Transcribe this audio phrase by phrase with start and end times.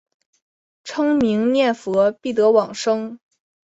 [0.83, 3.19] 称名念佛必得往生。